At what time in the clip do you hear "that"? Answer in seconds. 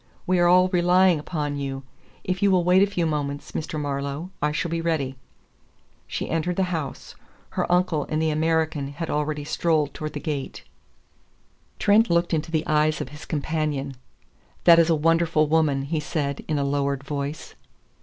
14.63-14.79